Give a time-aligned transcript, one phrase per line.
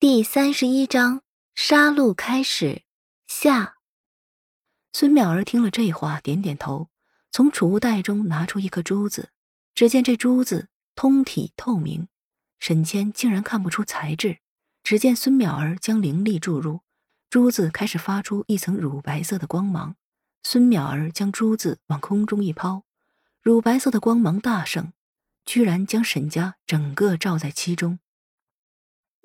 [0.00, 1.20] 第三十一章
[1.54, 2.84] 杀戮开始。
[3.26, 3.74] 下，
[4.94, 6.88] 孙淼儿听了这话，点点头，
[7.30, 9.28] 从储物袋中拿出一颗珠子。
[9.74, 12.08] 只见这珠子通体透明，
[12.58, 14.38] 沈谦竟然看不出材质。
[14.82, 16.80] 只见孙淼儿将灵力注入，
[17.28, 19.96] 珠子开始发出一层乳白色的光芒。
[20.42, 22.84] 孙淼儿将珠子往空中一抛，
[23.42, 24.94] 乳白色的光芒大盛，
[25.44, 27.98] 居然将沈家整个罩在其中。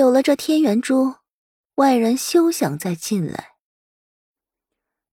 [0.00, 1.16] 有了这天元珠，
[1.74, 3.56] 外人休想再进来。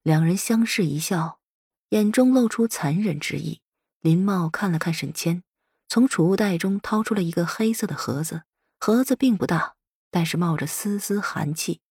[0.02, 1.42] 两人相视一笑，
[1.90, 3.60] 眼中露出残忍之意。
[4.00, 5.44] 林茂看了看沈谦，
[5.90, 8.44] 从储物袋中掏出了一个黑色的盒子，
[8.80, 9.76] 盒子并不大，
[10.10, 11.82] 但是冒着丝丝寒气。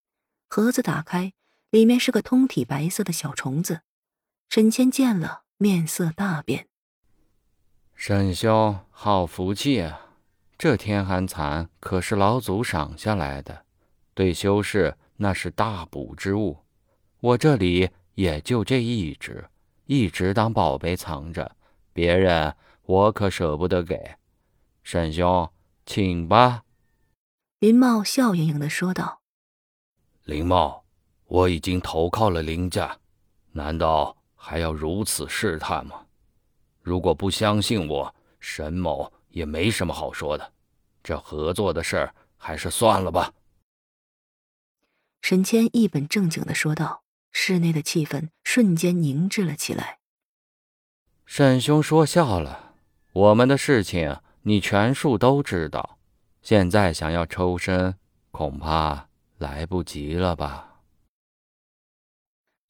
[0.49, 1.35] 盒子打开，
[1.69, 3.83] 里面是个通体白色的小虫子。
[4.49, 6.69] 沈谦见了，面色大变。
[7.95, 10.06] 沈兄，好福气啊！
[10.59, 13.67] 这天寒蚕可是老祖赏下来的，
[14.15, 16.65] 对修士那是大补之物。
[17.21, 19.51] 我这里也就这一只，
[19.85, 21.55] 一直当宝贝藏着，
[21.93, 24.17] 别人我可舍不得给。
[24.83, 25.51] 沈兄，
[25.85, 26.63] 请吧。”
[27.61, 29.21] 林茂笑盈盈的说道。
[30.25, 30.85] “林茂，
[31.27, 32.99] 我已经投靠了林家，
[33.53, 36.07] 难道还要如此试探吗？
[36.81, 40.53] 如果不相信我，沈某……”也没什么好说的，
[41.07, 43.33] 这合作的事儿还是算了吧。”
[45.23, 47.05] 沈谦一本正经的说道。
[47.39, 49.99] 室内的气氛瞬间凝滞了起来。
[51.27, 52.75] 沈兄说笑了，
[53.13, 55.99] 我们的事情你全数都知道，
[56.41, 57.99] 现在想要抽身，
[58.31, 60.81] 恐怕来不及了吧？”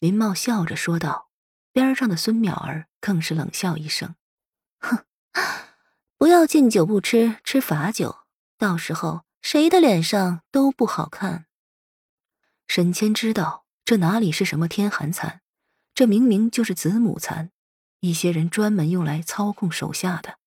[0.01, 1.31] 林茂笑着说道。
[1.73, 4.17] 边上的孙淼儿更是冷笑一声
[4.81, 5.05] ：“哼。”
[6.19, 8.17] 不要敬酒不吃吃罚酒，
[8.59, 11.47] 到时候谁的脸上都不好看。
[12.67, 15.43] 沈谦知道这哪里是什么天寒蚕，
[15.95, 17.53] 这明明就是子母蚕，
[18.01, 20.39] 一些人专门用来操控手下的。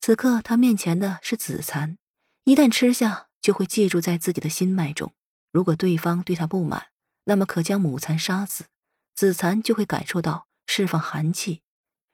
[0.00, 1.98] 此刻他面前的是子蚕，
[2.44, 5.14] 一旦吃下就会记住在自己的心脉中。
[5.50, 6.88] 如果对方对他不满，
[7.24, 8.66] 那么可将母蚕杀死，
[9.14, 11.62] 子蚕就会感受到释放寒气，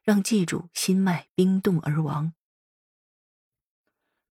[0.04, 2.32] 让记住心脉冰冻而亡。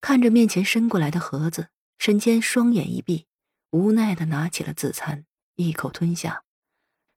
[0.02, 1.70] 看着面前伸过来的盒子，
[2.00, 3.28] 沈谦双眼一闭，
[3.70, 5.26] 无奈的拿起了紫蚕，
[5.56, 6.44] 一口吞下。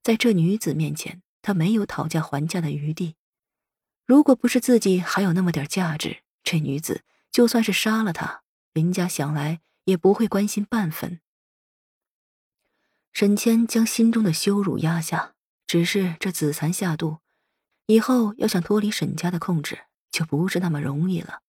[0.02, 3.16] 在这女子面前，他没有讨价还价的余地。
[4.04, 8.42] 如果不是自己还有那么点价值，这女子就算是杀了他，
[8.74, 11.20] 林家想来也不会关心半分。
[13.14, 15.34] 沈谦将心中的羞辱压下，
[15.66, 17.20] 只是这紫蚕下肚，
[17.86, 21.43] 以后要想脱离沈家的控制，就不是那么容易了。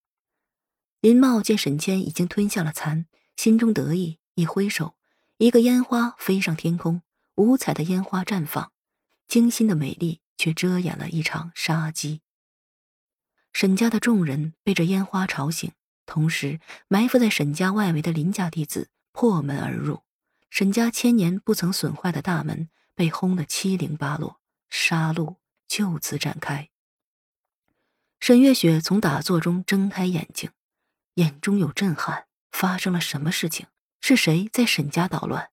[1.06, 3.06] 林茂见沈谦已经吞下了蚕，
[3.36, 4.96] 心中得意，一挥手，
[5.38, 7.04] 一个烟花飞上天空，
[7.36, 8.72] 五彩的烟花绽放，
[9.28, 12.22] 精心的美丽却遮掩了一场杀机。
[13.54, 15.72] 沈家的众人被这烟花吵醒，
[16.08, 20.02] 同时埋伏在沈家外围的林家弟子破门而入，
[20.50, 24.42] 沈家千年不曾损坏的大门被轰得七零八落，
[24.72, 25.36] 杀戮
[25.68, 26.72] 就此展开。
[28.20, 30.50] 沈月雪从打坐中睁开眼睛。
[31.16, 33.68] 眼中有震撼，发生了什么事情？
[34.02, 35.50] 是谁在沈家捣乱？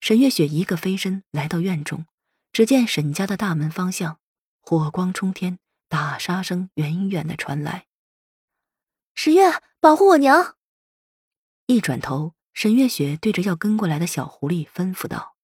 [0.00, 2.06] 沈月雪一个飞身来到院中，
[2.52, 4.18] 只见沈家的大门方向
[4.60, 5.58] 火光冲天，
[5.88, 7.86] 打杀声远远的传来。
[9.14, 10.56] 沈月，保护我娘！
[11.66, 15.36] 一转头，沈月雪对着要跟过来的小狐狸吩咐道：“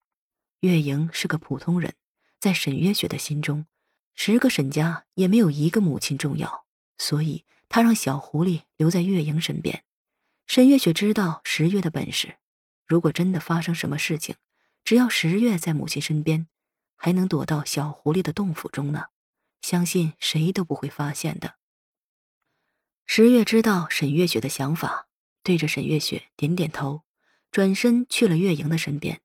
[0.60, 1.94] 月莹是个普通人，
[2.40, 3.66] 在沈月雪的心中，
[4.14, 6.64] 十个沈家也没有一个母亲重要，
[6.96, 9.84] 所以。”他让小狐狸留在月莹身边。
[10.46, 12.38] 沈月雪知道十月的本事，
[12.86, 14.36] 如果真的发生什么事情，
[14.84, 16.48] 只要十月在母亲身边，
[16.96, 19.06] 还能躲到小狐狸的洞府中呢。
[19.60, 21.56] 相信谁都不会发现的。
[23.04, 25.08] 十月知道沈月雪的想法，
[25.42, 27.02] 对着沈月雪点点头，
[27.50, 29.20] 转身去了月莹的身边。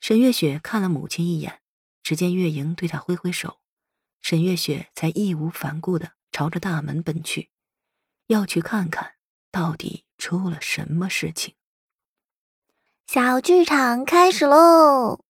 [0.00, 1.60] 沈月雪看了母亲一眼，
[2.02, 3.60] 只见月莹对她挥挥手，
[4.20, 7.50] 沈月雪才义无反顾地朝着大门奔去。
[8.30, 9.14] 要去看看
[9.50, 11.54] 到底出了什么事情。
[13.08, 15.24] 小剧场开始喽！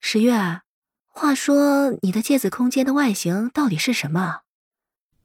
[0.00, 0.60] 十月，
[1.08, 4.42] 话说你的戒子空间的外形到底是什么？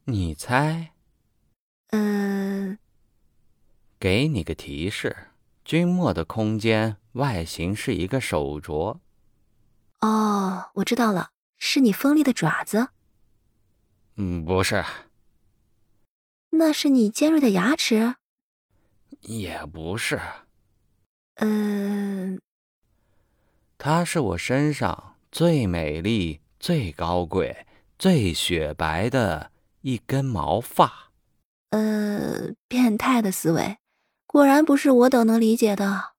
[0.06, 0.94] 你猜？
[1.92, 2.80] 呃，
[4.00, 5.16] 给你个提示，
[5.64, 8.98] 君莫的空间外形是一个手镯。
[10.00, 11.30] 哦，我知道了，
[11.60, 12.88] 是你锋利的爪子。
[14.16, 14.84] 嗯，不是。
[16.52, 18.16] 那是你尖锐的牙齿？
[19.22, 20.20] 也不是。
[21.36, 22.40] 嗯，
[23.78, 27.66] 它是我身上最美丽、最高贵、
[27.98, 29.52] 最雪白的
[29.82, 31.12] 一根毛发。
[31.72, 33.78] 呃，变态的思维，
[34.28, 36.12] 果然不是我等能理解的。